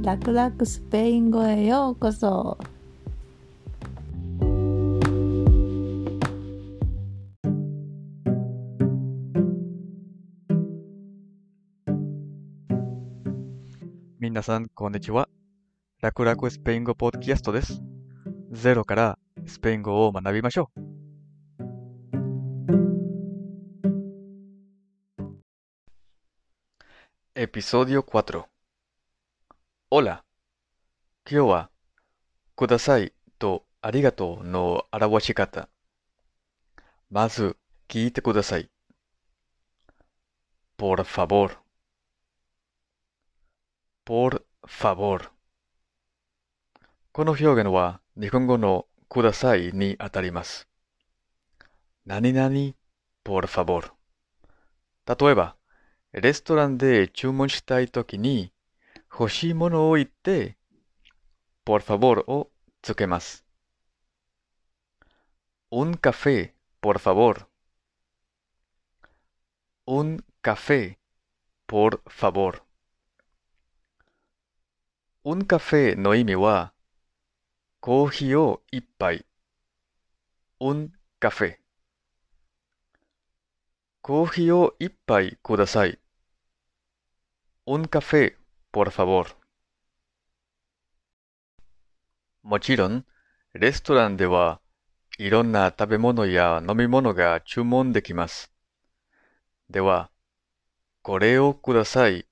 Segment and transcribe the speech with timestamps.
[0.00, 2.56] 楽々スペイン語へようこそ。
[14.20, 15.28] 皆さん、こんにちは。
[16.00, 17.82] 楽々スペイン語ポッドキャストです。
[18.52, 20.80] ゼロからスペイン語を学びましょう。
[27.34, 28.57] エピソード4
[29.90, 30.22] Hola
[31.24, 31.70] 今日は、
[32.56, 35.70] くださいとありがとうの表し方。
[37.10, 37.56] まず、
[37.88, 38.68] 聞いてください。
[40.76, 41.56] Por favor
[44.04, 45.30] por favor
[47.12, 50.68] この表現は日本語のくださいにあたります。
[52.04, 52.50] 何々
[53.24, 53.90] por favor
[55.06, 55.56] 例えば、
[56.12, 58.52] レストランで注文したいときに
[59.18, 60.56] 欲しいものを言って
[61.64, 62.50] por favor を
[62.82, 63.44] つけます。
[65.70, 67.46] un café por favor
[69.86, 70.96] un café
[71.66, 72.62] por favor
[75.30, 76.72] un café の意味は、
[77.80, 79.26] コーヒーを一杯。
[80.58, 81.58] un café。
[84.00, 85.98] コーヒーを一杯ください。
[87.66, 88.36] un café,
[88.78, 89.34] por favor。
[92.44, 93.04] もちろん、
[93.52, 94.60] レストランでは
[95.18, 98.52] いろんな食べ物や飲み物が注文できます。
[99.68, 100.12] では、
[101.02, 102.26] これをください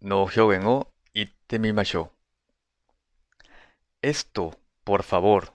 [0.00, 2.12] の表現を言ってみましょ
[4.02, 4.06] う。
[4.06, 5.50] Esto, por favor.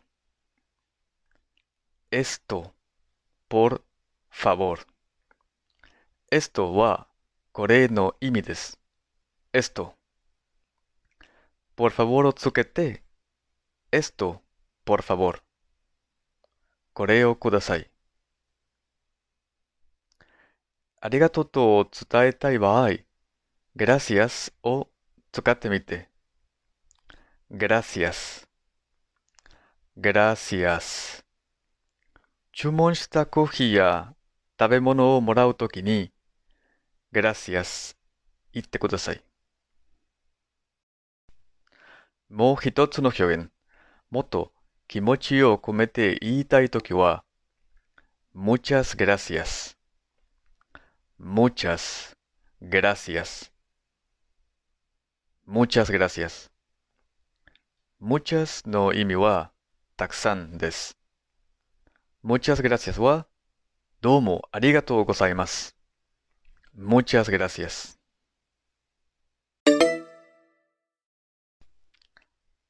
[2.11, 2.73] Esto,
[3.47, 3.81] por
[4.29, 4.85] favor.
[6.29, 7.07] Esto は
[7.53, 8.77] これの意味です。
[9.53, 10.02] Esto.
[11.75, 13.03] Por favor をつけて、
[13.91, 14.39] Esto,
[14.85, 15.41] por favor.
[16.93, 17.89] これをください。
[21.01, 22.91] ありがとうと伝えたい場合、
[23.75, 24.87] gracias を
[25.31, 26.13] 使ってみて。
[27.55, 28.47] gracias,
[29.95, 31.23] gracias
[32.51, 34.15] 注文したコーヒーや
[34.59, 36.11] 食べ物をもらうときに
[37.13, 37.95] gracias
[38.53, 39.32] 言ってください。
[42.33, 43.51] もう一つの表現、
[44.09, 44.51] もっと
[44.87, 47.23] 気持ちを込めて言いたいときは
[48.35, 49.77] muchas gracias,
[51.19, 52.17] muchas
[52.59, 53.51] gracias,
[55.47, 56.49] muchas gracias
[58.01, 59.51] muchas の意味は
[59.95, 60.97] たくさんです。
[62.25, 63.27] muchas gracias は
[64.01, 65.75] どうもありがとうございます。
[66.75, 68.02] muchas gracias。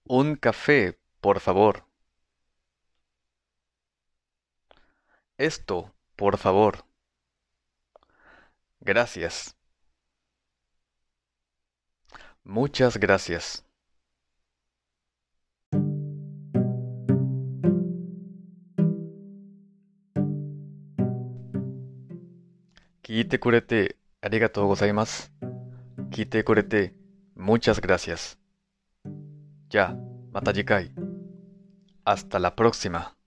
[0.05, 1.85] Un café, por favor.
[5.37, 6.85] esto, por favor.
[8.81, 9.55] gracias.
[12.43, 13.65] muchas gracias.
[23.03, 25.31] 聞いてくれてありがとうございます。
[26.09, 26.93] 聞いてくれて
[27.37, 28.42] muchas gracias。
[29.73, 29.97] Ya,
[30.31, 30.93] Matayikai.
[32.05, 33.17] Hasta la próxima.